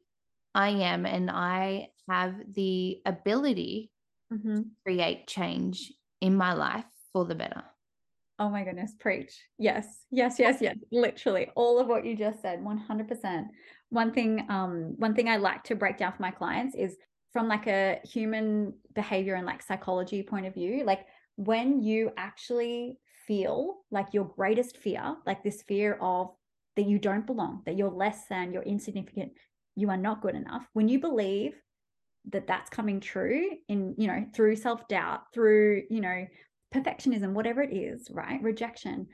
[0.54, 3.92] i am and i have the ability
[4.34, 4.64] Mhm.
[4.64, 7.64] to create change in my life for the better
[8.42, 9.40] Oh my goodness, preach.
[9.60, 10.76] Yes, yes, yes, yes.
[10.92, 13.46] Literally all of what you just said, 100%.
[13.90, 16.98] One thing, um, one thing I like to break down for my clients is
[17.34, 22.98] from like a human behavior and like psychology point of view, like when you actually
[23.28, 26.32] feel like your greatest fear, like this fear of
[26.78, 29.34] that you don't belong, that you're less than, you're insignificant,
[29.76, 30.66] you are not good enough.
[30.74, 31.54] When you believe
[32.32, 36.26] that that's coming true in, you know, through self-doubt, through, you know,
[36.74, 38.42] perfectionism, whatever it is, right?
[38.42, 39.08] Rejection.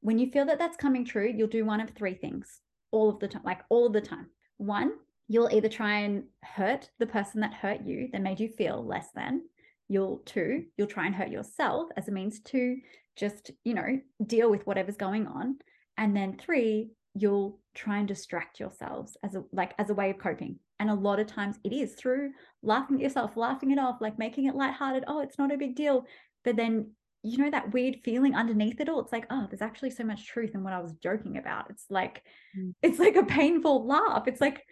[0.00, 3.18] When you feel that that's coming true, you'll do one of three things all of
[3.20, 4.26] the time, like all of the time.
[4.56, 4.92] One,
[5.28, 9.08] you'll either try and hurt the person that hurt you, that made you feel less
[9.14, 9.42] than.
[9.88, 12.76] You'll two, you'll try and hurt yourself as a means to
[13.16, 15.56] just, you know, deal with whatever's going on.
[15.96, 20.18] And then three, you'll try and distract yourselves as a like as a way of
[20.18, 20.58] coping.
[20.80, 22.32] And a lot of times it is through
[22.62, 25.04] laughing at yourself, laughing it off, like making it lighthearted.
[25.08, 26.04] Oh, it's not a big deal.
[26.44, 29.90] But then you know that weird feeling underneath it all it's like oh there's actually
[29.90, 31.70] so much truth in what i was joking about.
[31.70, 32.22] It's like
[32.56, 32.74] Mm.
[32.82, 34.26] it's like a painful laugh.
[34.26, 34.64] It's like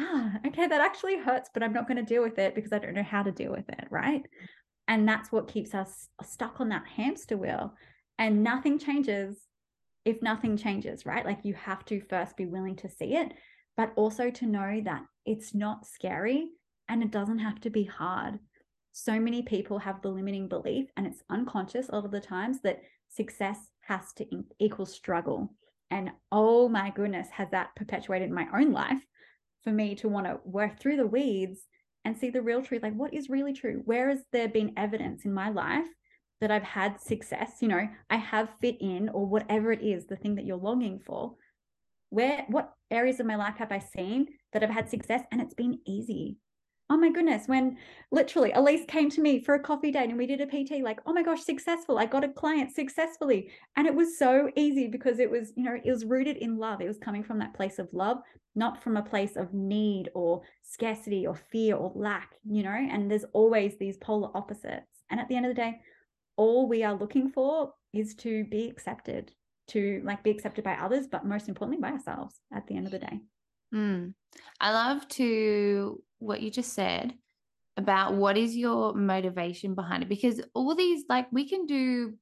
[0.00, 2.78] ah okay that actually hurts but i'm not going to deal with it because i
[2.78, 4.22] don't know how to deal with it right?
[4.88, 7.74] And that's what keeps us stuck on that hamster wheel
[8.18, 9.38] and nothing changes
[10.04, 11.24] if nothing changes right?
[11.24, 13.32] Like you have to first be willing to see it
[13.76, 16.48] but also to know that it's not scary
[16.88, 18.38] and it doesn't have to be hard
[18.92, 22.60] so many people have the limiting belief and it's unconscious a lot of the times
[22.62, 24.26] that success has to
[24.58, 25.54] equal struggle.
[25.90, 29.00] And oh my goodness has that perpetuated my own life
[29.64, 31.60] for me to want to work through the weeds
[32.04, 33.82] and see the real truth like what is really true?
[33.84, 35.86] Where has there been evidence in my life
[36.40, 37.58] that i've had success?
[37.60, 41.00] You know i have fit in or whatever it is the thing that you're longing
[41.04, 41.34] for.
[42.10, 45.54] Where what areas of my life have i seen that i've had success and it's
[45.54, 46.36] been easy
[46.92, 47.78] oh my goodness when
[48.10, 51.00] literally elise came to me for a coffee date and we did a pt like
[51.06, 53.50] oh my gosh successful i got a client successfully.
[53.76, 56.82] And it was so easy because it was you know it was rooted in love
[56.82, 58.18] it was coming from that place of love
[58.54, 63.10] not from a place of need or scarcity or fear or lack you know and
[63.10, 65.04] there's always these polar opposites.
[65.10, 65.80] And at the end of the day
[66.36, 69.32] all we are looking for is to be accepted
[69.68, 72.92] to like be accepted by others but most importantly by ourselves at the end of
[72.92, 73.20] the day.
[73.74, 74.12] Mm.
[74.60, 77.14] I love to what you just said
[77.76, 80.08] about what is your motivation behind it?
[80.08, 82.14] Because all these like we can do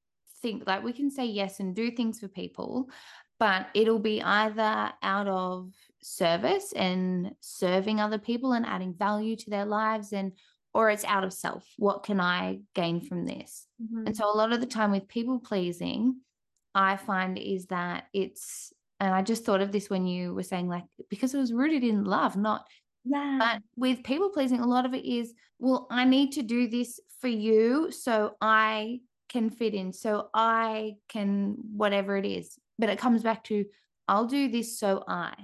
[0.42, 2.88] think like we can say yes and do things for people
[3.38, 9.50] but it'll be either out of service and serving other people and adding value to
[9.50, 10.32] their lives and
[10.72, 11.66] or it's out of self.
[11.78, 13.66] What can i gain from this?
[13.82, 14.06] Mm-hmm.
[14.06, 16.20] And so a lot of the time with people pleasing
[16.72, 20.68] i find is that it's and I just thought of this when you were saying,
[20.68, 22.66] like, because it was rooted in love, not,
[23.04, 26.68] yeah but with people pleasing, a lot of it is, well, I need to do
[26.68, 32.58] this for you so I can fit in, so I can, whatever it is.
[32.78, 33.64] But it comes back to,
[34.08, 35.34] I'll do this so I,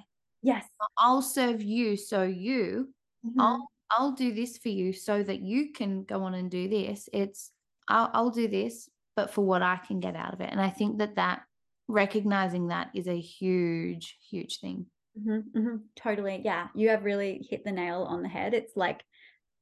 [0.43, 0.65] yes
[0.99, 2.93] I'll serve you so you,
[3.25, 3.35] Mhm.
[3.39, 7.09] I'll, I'll do this for you so that you can go on and do this.
[7.13, 7.51] It's,
[7.89, 10.51] I'll, I'll do this, but for what I can get out of it.
[10.51, 11.43] And I think that that
[11.89, 14.87] recognizing that is a huge, huge thing.
[15.19, 16.69] Mhm, mhm, totally yeah.
[16.75, 18.55] You have really hit the nail on the head.
[18.55, 19.03] It's like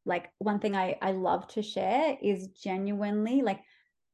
[0.06, 3.60] like one thing i i love to share is genuinely like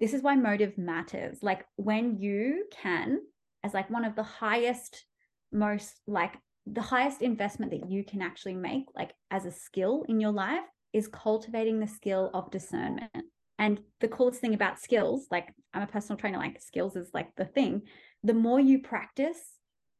[0.01, 1.43] this is why motive matters.
[1.43, 3.21] Like when you can
[3.65, 5.05] as like one of the highest
[5.53, 6.35] most like
[6.67, 10.65] the highest investment that you can actually make like as a skill in your life
[10.93, 13.11] is cultivating the skill of discernment.
[13.59, 17.35] And the coolest thing about skills, like I'm a personal trainer, like skills is like
[17.37, 17.83] the thing.
[18.25, 19.41] The more you practice,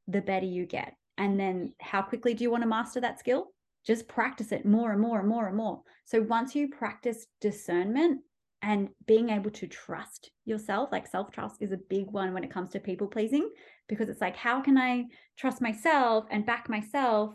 [0.09, 0.95] the better you get.
[1.21, 3.49] And then how quickly do you want to master that skill?
[3.87, 5.83] Just practice it more and more and more and more.
[6.07, 8.23] So once you practice discernment
[8.63, 12.51] and being able to trust yourself, like self trust is a big one when it
[12.51, 13.51] comes to people pleasing,
[13.87, 15.05] because it's like, how can I
[15.39, 17.35] trust myself and back myself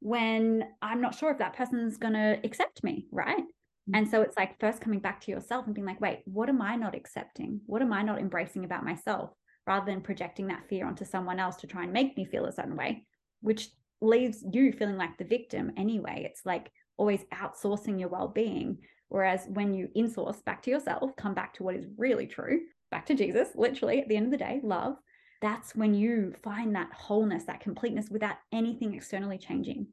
[0.00, 3.36] when I'm not sure if that person's going to accept me, right?
[3.36, 3.96] Mm-hmm.
[3.96, 6.62] And so it's like first coming back to yourself and being like, wait, what am
[6.62, 7.60] I not accepting?
[7.66, 9.30] What am I not embracing about myself?
[9.66, 12.52] Rather than projecting that fear onto someone else to try and make me feel a
[12.52, 13.04] certain way,
[13.46, 16.26] which leaves you feeling like the victim anyway.
[16.28, 18.78] It's like always outsourcing your well being.
[19.08, 23.06] Whereas when you insource back to yourself, come back to what is really true, back
[23.06, 24.96] to Jesus, literally at the end of the day, love,
[25.40, 29.86] that's when you find that wholeness, that completeness without anything externally changing.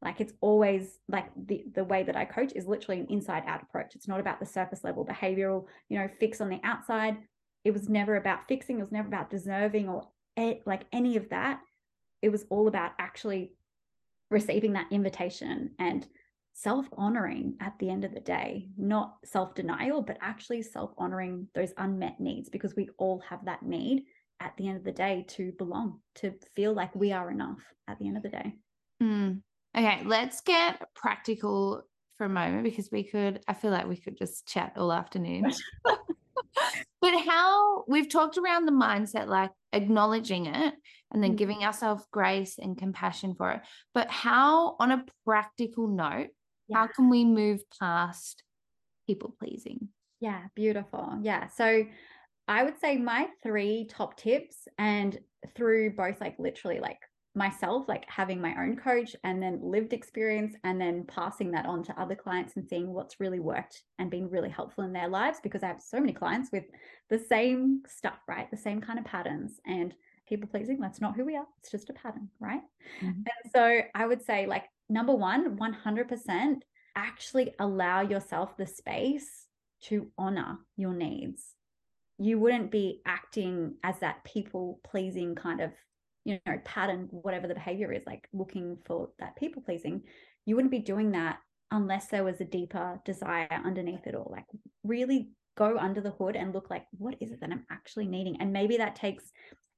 [0.00, 3.62] Like it's always like the, the way that I coach is literally an inside out
[3.62, 3.96] approach.
[3.96, 7.16] It's not about the surface level behavioral, you know, fix on the outside.
[7.64, 8.78] It was never about fixing.
[8.78, 10.08] It was never about deserving or
[10.66, 11.60] like any of that.
[12.22, 13.52] It was all about actually
[14.30, 16.06] receiving that invitation and
[16.54, 21.48] self honoring at the end of the day, not self denial, but actually self honoring
[21.54, 24.04] those unmet needs because we all have that need
[24.40, 27.98] at the end of the day to belong, to feel like we are enough at
[27.98, 28.54] the end of the day.
[29.02, 29.42] Mm.
[29.76, 31.82] Okay, let's get practical
[32.18, 35.52] for a moment because we could, I feel like we could just chat all afternoon.
[37.00, 40.74] but how we've talked around the mindset, like acknowledging it
[41.12, 41.36] and then mm-hmm.
[41.36, 43.60] giving ourselves grace and compassion for it.
[43.94, 46.28] But how, on a practical note,
[46.68, 46.78] yeah.
[46.78, 48.42] how can we move past
[49.06, 49.88] people pleasing?
[50.20, 51.18] Yeah, beautiful.
[51.22, 51.48] Yeah.
[51.48, 51.84] So
[52.48, 55.18] I would say my three top tips, and
[55.56, 56.98] through both like literally like
[57.34, 61.82] myself, like having my own coach and then lived experience, and then passing that on
[61.84, 65.38] to other clients and seeing what's really worked and been really helpful in their lives
[65.42, 66.64] because I have so many clients with
[67.08, 68.50] the same stuff, right?
[68.50, 69.60] The same kind of patterns.
[69.66, 69.94] And
[70.28, 71.46] people pleasing, that's not who we are.
[71.60, 72.62] It's just a pattern, right?
[73.02, 73.08] Mm-hmm.
[73.08, 76.56] And so I would say, like, number one, 100%
[76.94, 79.46] actually allow yourself the space
[79.84, 81.54] to honor your needs
[82.22, 85.72] you wouldn't be acting as that people pleasing kind of
[86.24, 90.02] you know pattern whatever the behavior is like looking for that people pleasing
[90.44, 91.38] you wouldn't be doing that
[91.72, 94.28] unless there was a deeper desire underneath it all.
[94.30, 94.44] Like
[94.84, 98.40] really go under the hood and look like what is it that i'm actually needing?
[98.40, 99.24] And maybe that takes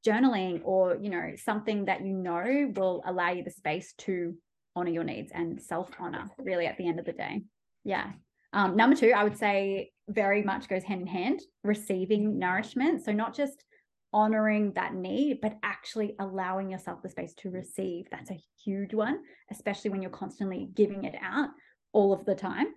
[0.07, 4.35] journaling or you know something that you know will allow you the space to
[4.77, 7.43] honor your needs and self honor really at the end of the day.
[7.85, 8.11] Yeah.
[8.53, 13.05] Um, number two, I would say very much goes hand in hand receiving nourishment.
[13.05, 13.65] So, not just
[14.15, 18.07] honoring that need, but actually allowing yourself the space to receive.
[18.11, 19.19] That's a huge one,
[19.51, 21.51] especially when you're constantly giving it out
[21.93, 22.69] all of the time.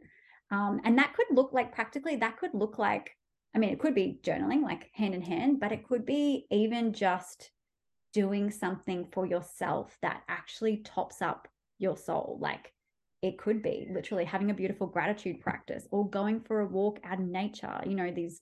[0.51, 3.11] Um, and that could look like practically, that could look like,
[3.55, 6.91] I mean, it could be journaling, like hand in hand, but it could be even
[6.91, 7.51] just
[8.13, 11.47] doing something for yourself that actually tops up
[11.77, 12.39] your soul.
[12.41, 12.73] Like
[13.21, 17.19] it could be literally having a beautiful gratitude practice or going for a walk out
[17.19, 18.41] in nature you know these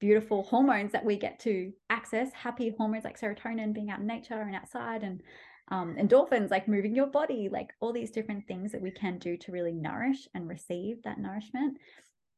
[0.00, 4.40] beautiful hormones that we get to access happy hormones like serotonin being out in nature
[4.40, 5.22] and outside and
[5.68, 9.36] um, endorphins like moving your body like all these different things that we can do
[9.36, 11.78] to really nourish and receive that nourishment.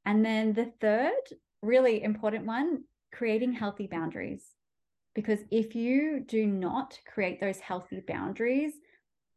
[0.06, 1.12] And then the third
[1.60, 4.44] really important one creating healthy boundaries.
[5.14, 8.72] Because if you do not create those healthy boundaries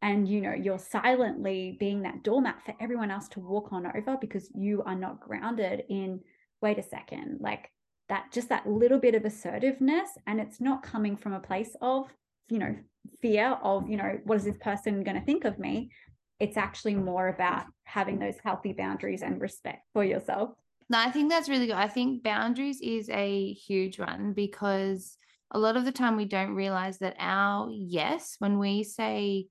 [0.01, 4.17] and you know you're silently being that doormat for everyone else to walk on over
[4.19, 6.19] because you are not grounded in
[6.61, 7.71] wait a second like
[8.11, 12.07] that just that little bit of assertiveness and it's not coming from a place of
[12.49, 12.75] you know
[13.21, 15.89] fear of you know what is this person going to think of me
[16.39, 20.51] it's actually more about having those healthy boundaries and respect for yourself
[20.89, 25.17] no i think that's really good i think boundaries is a huge one because
[25.51, 29.47] a lot of the time we don't realize that our yes when we say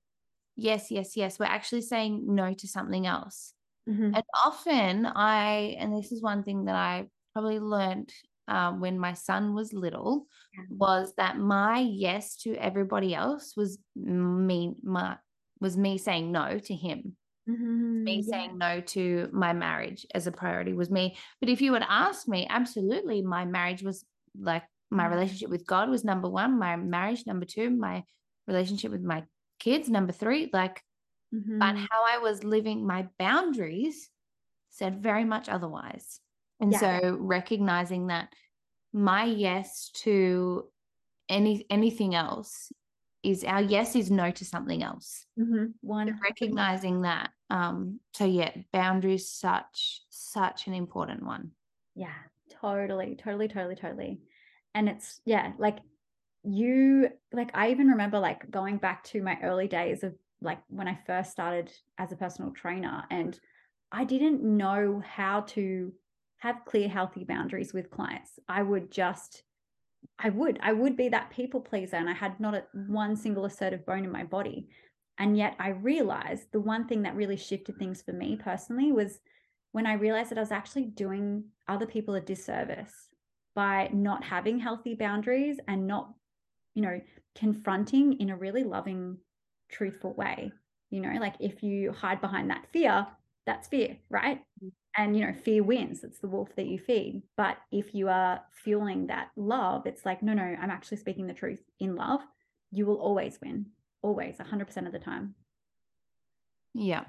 [0.55, 3.53] yes, yes, yes, we're actually saying no to something else.
[3.89, 4.15] Mm-hmm.
[4.15, 8.11] And often I, and this is one thing that I probably learned
[8.51, 10.27] um, when my son was little,
[10.69, 15.15] was that my yes to everybody else was me, my,
[15.61, 17.15] was me saying no to him.
[17.49, 18.03] Mm-hmm.
[18.03, 18.29] Me yeah.
[18.29, 21.15] saying no to my marriage as a priority was me.
[21.39, 24.03] But if you had asked me, absolutely, my marriage was
[24.37, 25.13] like my mm-hmm.
[25.13, 28.03] relationship with God was number one, my marriage number two, my
[28.47, 29.23] relationship with my
[29.59, 30.83] kids, number three, like,
[31.33, 31.57] mm-hmm.
[31.57, 34.09] but how I was living my boundaries
[34.71, 36.19] said very much otherwise.
[36.61, 36.79] And yeah.
[36.79, 38.29] so recognizing that
[38.93, 40.65] my yes to
[41.27, 42.71] any anything else
[43.23, 45.25] is our yes is no to something else.
[45.39, 45.65] Mm-hmm.
[45.81, 47.31] One recognizing that.
[47.49, 51.51] Um, so yeah, boundaries such such an important one.
[51.95, 52.13] Yeah,
[52.61, 54.19] Totally, totally, totally, totally.
[54.75, 55.79] And it's, yeah, like
[56.43, 60.87] you, like, I even remember like going back to my early days of like when
[60.87, 63.39] I first started as a personal trainer and
[63.91, 65.91] I didn't know how to
[66.41, 68.39] have clear, healthy boundaries with clients.
[68.49, 69.43] I would just,
[70.17, 73.45] I would, I would be that people pleaser and I had not a, one single
[73.45, 74.67] assertive bone in my body.
[75.19, 79.19] And yet I realized the one thing that really shifted things for me personally was
[79.71, 83.09] when I realized that I was actually doing other people a disservice
[83.53, 86.11] by not having healthy boundaries and not,
[86.73, 86.99] you know,
[87.35, 89.17] confronting in a really loving,
[89.69, 90.51] truthful way.
[90.89, 93.05] You know, like if you hide behind that fear,
[93.45, 94.39] that's fear, right?
[94.39, 94.69] Mm-hmm.
[94.97, 96.03] And, you know, fear wins.
[96.03, 97.21] It's the wolf that you feed.
[97.37, 101.33] But if you are fueling that love, it's like, no, no, I'm actually speaking the
[101.33, 102.19] truth in love.
[102.71, 103.67] You will always win,
[104.01, 105.35] always, 100% of the time.
[106.73, 107.05] Yeah.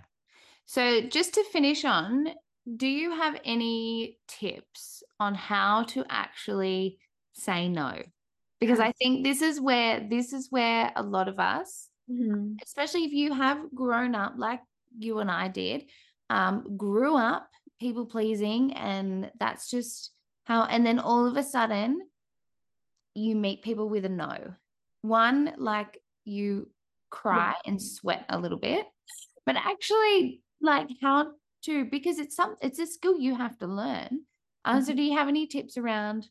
[0.67, 2.29] So just to finish on,
[2.77, 6.99] do you have any tips on how to actually
[7.33, 8.03] say no?
[8.61, 12.55] Because I think this is where this is where a lot of us, mm-hmm.
[12.65, 14.61] especially if you have grown up like
[14.97, 15.87] you and I did,
[16.31, 17.49] um, grew up
[17.83, 20.13] people pleasing, and that's just
[20.45, 20.65] how.
[20.65, 22.01] And then all of a sudden,
[23.15, 24.55] you meet people with a no.
[25.03, 26.71] One, like you
[27.11, 28.87] cry and sweat a little bit,
[29.45, 31.33] but actually, like how
[31.65, 34.21] to because it's some it's a skill you have to learn.
[34.65, 34.85] Uh, mm-hmm.
[34.85, 36.29] So, do you have any tips around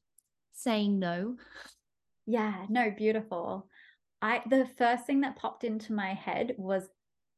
[0.54, 1.36] saying no?
[2.26, 3.68] Yeah, no, beautiful.
[4.22, 6.88] I the first thing that popped into my head was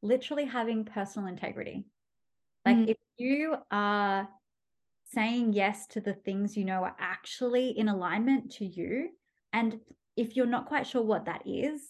[0.02, 1.86] literally having personal integrity.
[2.66, 2.90] Like mm.
[2.90, 4.28] if you are
[5.14, 9.10] saying yes to the things you know are actually in alignment to you,
[9.52, 9.80] and
[10.16, 11.82] if you're not quite sure what that is,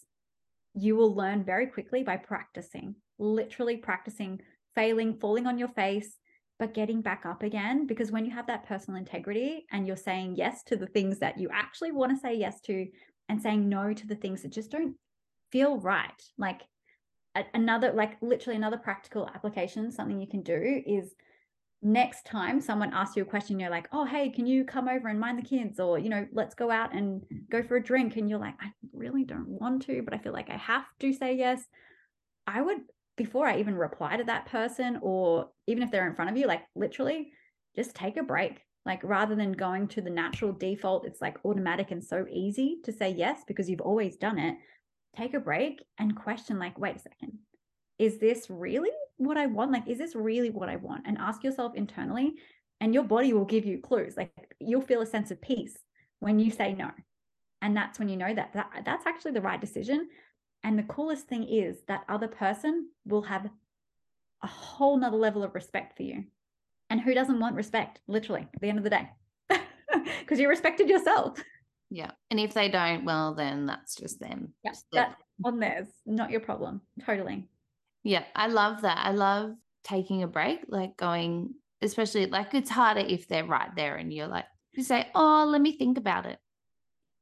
[0.74, 4.42] you will learn very quickly by practicing, literally practicing,
[4.76, 6.18] failing, falling on your face,
[6.60, 7.86] but getting back up again.
[7.86, 11.38] Because when you have that personal integrity and you're saying yes to the things that
[11.38, 12.88] you actually want to say yes to,
[13.30, 14.96] and saying no to the things that just don't
[15.52, 16.62] feel right, like
[17.54, 21.16] another like literally another practical application something you can do is
[21.82, 25.08] next time someone asks you a question you're like oh hey can you come over
[25.08, 25.80] and mind the kids?
[25.80, 28.16] Or you know let's go out and go for a drink.
[28.16, 31.14] And you're like i really don't want to but i feel like i have to
[31.14, 31.62] say yes.
[32.48, 32.80] I would
[33.18, 36.48] before i even reply to that person or even if they're in front of you
[36.48, 37.32] like literally
[37.76, 38.60] just take a break.
[38.86, 42.92] Like rather than going to the natural default it's like automatic and so easy to
[42.92, 44.56] say yes because you've always done it
[45.16, 47.38] take a break and question like wait a second
[48.00, 49.72] is this really what i want?
[49.72, 51.04] Like is this really what i want?
[51.06, 52.34] And ask yourself internally
[52.82, 54.18] and your body will give you clues.
[54.18, 55.78] Like you'll feel a sense of peace
[56.20, 56.92] when you say no.
[57.62, 60.10] And that's when you know that, that that's actually the right decision.
[60.64, 63.50] And the coolest thing is that other person will have
[64.42, 66.26] a whole nother level of respect for you.
[66.90, 68.00] And who doesn't want respect?
[68.08, 69.10] Literally at the end of the day.
[70.20, 71.38] Because you respected yourself
[71.94, 72.10] yeah.
[72.32, 74.56] And if they don't, well, then that's just them.
[74.64, 74.72] Yeah.
[74.92, 75.16] That's
[75.46, 76.82] on theirs, not your problem.
[77.06, 77.48] Totally.
[78.02, 78.24] Yeah.
[78.36, 78.98] I love that.
[79.06, 79.52] I love
[79.84, 84.28] taking a break, like going, especially like it's harder if they're right there and you're
[84.28, 86.40] like, you say, oh, let me think about it.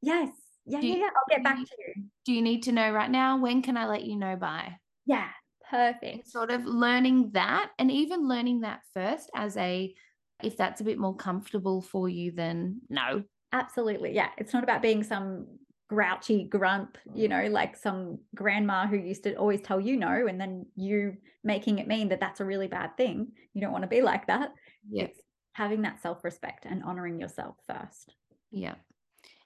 [0.01, 0.29] Yes.
[0.65, 0.79] Yeah.
[0.79, 1.07] You, yeah.
[1.07, 2.03] I'll get back to you.
[2.25, 3.39] Do you need to know right now?
[3.39, 4.77] When can I let you know by?
[5.05, 5.27] Yeah.
[5.69, 6.29] Perfect.
[6.29, 9.93] Sort of learning that and even learning that first as a,
[10.41, 14.13] if that's a bit more comfortable for you, then no, Absolutely.
[14.13, 14.29] Yeah.
[14.37, 15.47] It's not about being some
[15.89, 20.39] grouchy grump, you know, like some grandma who used to always tell you no, and
[20.39, 23.27] then you making it mean that that's a really bad thing.
[23.53, 24.53] You don't want to be like that.
[24.89, 25.03] Yeah.
[25.03, 25.19] It's
[25.53, 28.15] having that self respect and honoring yourself first.
[28.51, 28.75] Yeah.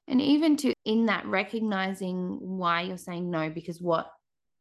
[0.08, 4.12] And even to in that recognizing why you're saying no, because what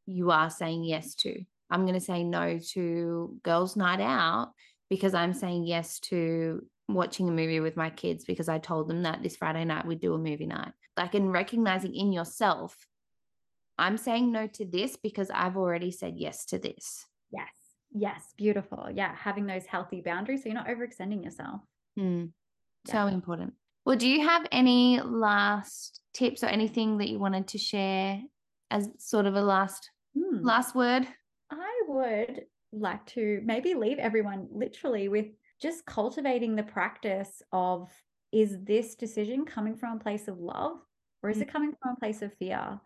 [0.07, 1.45] you are saying yes to.
[1.71, 4.53] I'm going to say no to girls' night out
[4.89, 9.03] because I'm saying yes to watching a movie with my kids because I told them
[9.03, 10.73] that this Friday night we'd do a movie night.
[10.97, 12.87] Like, in recognizing in yourself,
[13.79, 17.07] I'm saying no to this because I've already said yes to this.
[17.33, 17.49] Yes.
[17.93, 18.33] Yes.
[18.37, 18.89] Beautiful.
[18.93, 19.15] Yeah.
[19.15, 21.61] Having those healthy boundaries so you're not overextending yourself.
[21.99, 22.31] Mm.
[22.87, 22.93] Yeah.
[22.93, 23.55] So important.
[23.85, 28.21] Well, do you have any last tips or anything that you wanted to share
[28.71, 30.43] as sort of a last mm.
[30.43, 31.07] last word?
[31.51, 35.27] I would like to maybe leave everyone literally with
[35.65, 37.91] just cultivating the practice of
[38.33, 40.77] is this decision coming from a place of love
[41.23, 41.53] or is it mm.
[41.53, 42.79] coming from a place of fear?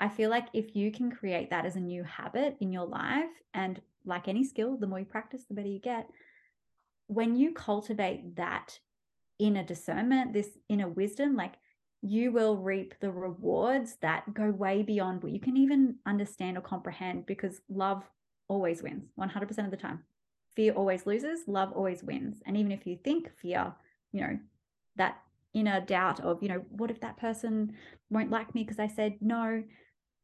[0.00, 3.30] I feel like if you can create that as a new habit in your life,
[3.52, 6.08] and like any skill, the more you practice, the better you get.
[7.06, 8.78] When you cultivate that
[9.38, 11.56] inner discernment, this inner wisdom, like
[12.00, 16.62] you will reap the rewards that go way beyond what you can even understand or
[16.62, 18.02] comprehend because love
[18.48, 20.02] always wins 100% of the time
[20.54, 22.42] fear always loses, love always wins.
[22.46, 23.72] And even if you think fear,
[24.12, 24.38] you know,
[24.96, 25.18] that
[25.54, 27.74] inner doubt of, you know, what if that person
[28.10, 29.62] won't like me because I said no?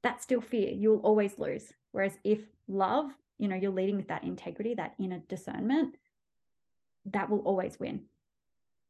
[0.03, 0.71] That's still fear.
[0.71, 1.73] You'll always lose.
[1.93, 5.97] Whereas if love, you know, you're leading with that integrity, that inner discernment,
[7.07, 8.03] that will always win.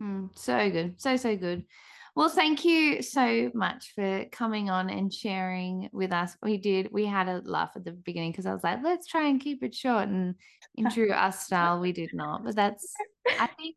[0.03, 1.01] Mm, so good.
[1.01, 1.65] So, so good.
[2.19, 6.37] Well, thank you so much for coming on and sharing with us.
[6.43, 9.29] We did, we had a laugh at the beginning because I was like, let's try
[9.29, 10.09] and keep it short.
[10.09, 10.35] And
[10.75, 12.45] in true us style, we did not.
[12.45, 12.93] But that's,
[13.39, 13.77] I think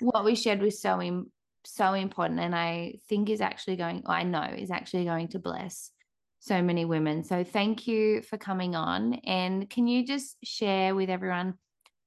[0.00, 1.30] what we shared was so, Im-
[1.64, 2.40] so important.
[2.40, 5.92] And I think is actually going, I know is actually going to bless
[6.40, 7.22] so many women.
[7.22, 9.20] So thank you for coming on.
[9.24, 11.54] And can you just share with everyone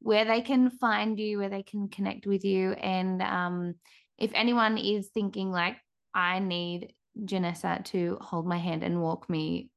[0.02, 3.76] where they can find you, where they can connect with you, and um,
[4.22, 5.78] if anyone is thinking like,
[6.14, 9.70] I need Janessa to hold my hand and walk me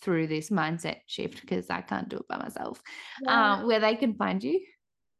[0.00, 2.80] through this mindset shift because I can't do it by myself,
[3.22, 3.54] yeah.
[3.54, 4.60] um, where they can find you.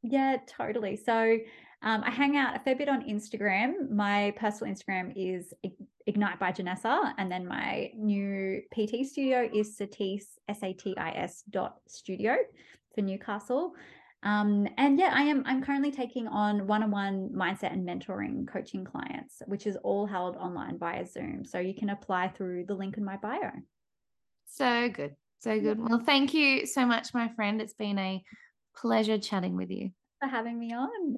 [0.02, 0.96] Yeah, totally.
[0.96, 1.38] So
[1.82, 3.90] um, I hang out a fair bit on Instagram.
[3.90, 5.52] My personal Instagram is
[6.06, 11.10] Ignite by Janessa, and then my new PT studio is Satis S A T I
[11.10, 12.36] S dot studio
[12.94, 13.72] for Newcastle.
[14.24, 15.42] Um, and yeah, I am.
[15.46, 20.78] I'm currently taking on one-on-one mindset and mentoring coaching clients, which is all held online
[20.78, 21.44] via Zoom.
[21.44, 23.50] So you can apply through the link in my bio.
[24.46, 25.78] So good, so good.
[25.80, 27.60] Well, thank you so much, my friend.
[27.60, 28.22] It's been a
[28.76, 29.90] pleasure chatting with you.
[30.20, 31.16] For having me on.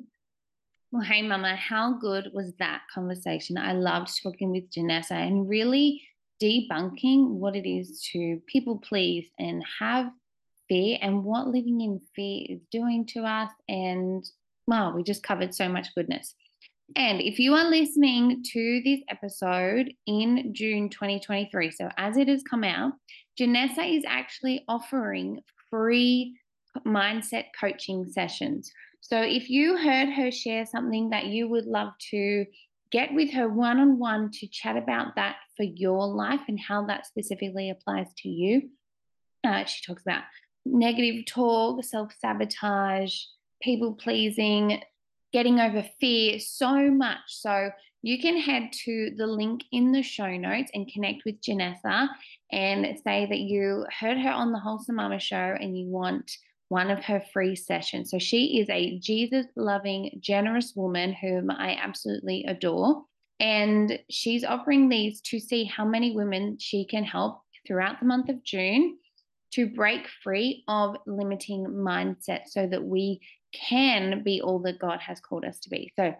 [0.90, 3.58] Well, hey, Mama, how good was that conversation?
[3.58, 6.02] I loved talking with Janessa and really
[6.42, 10.10] debunking what it is to people please and have
[10.68, 13.50] fear and what living in fear is doing to us.
[13.68, 14.24] And
[14.66, 16.34] wow, we just covered so much goodness.
[16.96, 22.42] And if you are listening to this episode in June 2023, so as it has
[22.42, 22.92] come out,
[23.40, 25.40] Janessa is actually offering
[25.70, 26.36] free
[26.86, 28.70] mindset coaching sessions.
[29.00, 32.46] So if you heard her share something that you would love to
[32.90, 36.86] get with her one on one to chat about that for your life and how
[36.86, 38.70] that specifically applies to you,
[39.44, 40.22] uh, she talks about
[40.64, 43.16] negative talk, self sabotage,
[43.62, 44.82] people pleasing,
[45.32, 47.18] getting over fear, so much.
[47.28, 47.70] So
[48.02, 52.08] you can head to the link in the show notes and connect with Janessa
[52.52, 56.30] and say that you heard her on the Wholesome Mama show and you want
[56.68, 58.10] one of her free sessions.
[58.10, 63.04] So she is a Jesus loving, generous woman whom I absolutely adore.
[63.40, 68.28] And she's offering these to see how many women she can help throughout the month
[68.28, 68.98] of June
[69.54, 73.20] to break free of limiting mindset so that we
[73.52, 75.92] can be all that God has called us to be.
[75.96, 76.14] So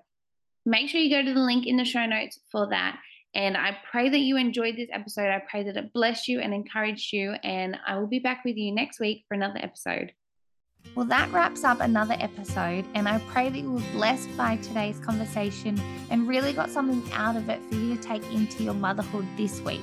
[0.65, 2.99] make sure you go to the link in the show notes for that.
[3.35, 5.29] And I pray that you enjoyed this episode.
[5.29, 7.33] I pray that it blessed you and encouraged you.
[7.43, 10.13] And I will be back with you next week for another episode.
[10.95, 14.99] Well, that wraps up another episode, and I pray that you were blessed by today's
[15.01, 15.81] conversation
[16.11, 19.61] and really got something out of it for you to take into your motherhood this
[19.63, 19.81] week.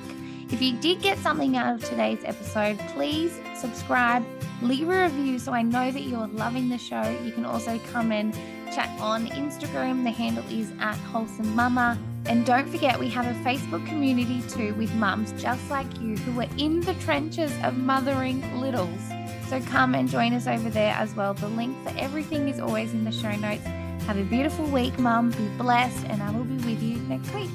[0.52, 4.22] If you did get something out of today's episode, please subscribe,
[4.60, 7.02] leave a review so I know that you're loving the show.
[7.24, 8.34] You can also come and
[8.66, 10.04] chat on Instagram.
[10.04, 11.98] The handle is at Wholesome Mama.
[12.26, 16.38] And don't forget, we have a Facebook community too with mums just like you who
[16.40, 19.00] are in the trenches of mothering littles.
[19.48, 21.32] So come and join us over there as well.
[21.32, 23.64] The link for everything is always in the show notes.
[24.06, 25.30] Have a beautiful week, mum.
[25.30, 27.50] Be blessed, and I will be with you next week.